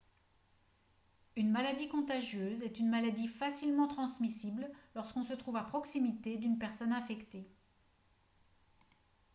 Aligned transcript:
une 1.35 1.51
maladie 1.51 1.87
contagieuse 1.87 2.63
est 2.63 2.79
une 2.79 2.89
maladie 2.89 3.27
facilement 3.27 3.87
transmissible 3.87 4.67
lorsqu'on 4.95 5.23
se 5.23 5.33
trouve 5.33 5.57
à 5.57 5.63
proximité 5.63 6.37
d'une 6.37 6.57
personne 6.57 6.91
infectée 6.91 7.45